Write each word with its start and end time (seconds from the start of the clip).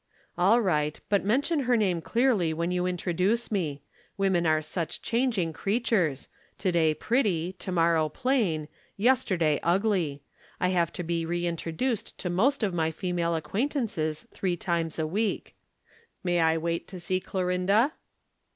"All 0.35 0.59
right, 0.61 0.99
but 1.09 1.23
mention 1.23 1.59
her 1.69 1.77
name 1.77 2.01
clearly 2.01 2.55
when 2.55 2.71
you 2.71 2.87
introduce 2.87 3.51
me. 3.51 3.83
Women 4.17 4.47
are 4.47 4.59
such 4.63 5.03
changing 5.03 5.53
creatures 5.53 6.27
to 6.57 6.71
day 6.71 6.95
pretty, 6.95 7.53
to 7.59 7.71
morrow 7.71 8.09
plain, 8.09 8.67
yesterday 8.97 9.59
ugly. 9.61 10.23
I 10.59 10.69
have 10.69 10.91
to 10.93 11.03
be 11.03 11.23
reintroduced 11.23 12.17
to 12.17 12.31
most 12.31 12.63
of 12.63 12.73
my 12.73 12.89
female 12.89 13.35
acquaintances 13.35 14.27
three 14.31 14.57
times 14.57 14.97
a 14.97 15.05
week. 15.05 15.55
May 16.23 16.39
I 16.39 16.57
wait 16.57 16.87
to 16.87 16.99
see 16.99 17.19
Clorinda?" 17.19 17.93